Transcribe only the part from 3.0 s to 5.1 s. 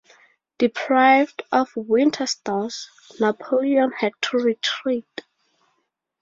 Napoleon had to retreat.